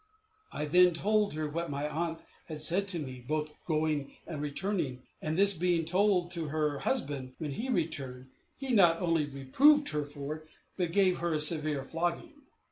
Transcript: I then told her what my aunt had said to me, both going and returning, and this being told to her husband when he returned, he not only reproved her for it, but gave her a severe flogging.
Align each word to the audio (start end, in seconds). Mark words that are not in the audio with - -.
I 0.51 0.65
then 0.65 0.95
told 0.95 1.35
her 1.35 1.47
what 1.47 1.69
my 1.69 1.87
aunt 1.87 2.21
had 2.47 2.59
said 2.59 2.87
to 2.87 2.97
me, 2.97 3.19
both 3.19 3.51
going 3.65 4.17
and 4.25 4.41
returning, 4.41 5.03
and 5.21 5.37
this 5.37 5.55
being 5.55 5.85
told 5.85 6.31
to 6.31 6.45
her 6.47 6.79
husband 6.79 7.33
when 7.37 7.51
he 7.51 7.69
returned, 7.69 8.31
he 8.57 8.71
not 8.71 8.99
only 8.99 9.25
reproved 9.25 9.89
her 9.89 10.03
for 10.03 10.33
it, 10.37 10.47
but 10.75 10.91
gave 10.91 11.19
her 11.19 11.35
a 11.35 11.39
severe 11.39 11.83
flogging. 11.83 12.33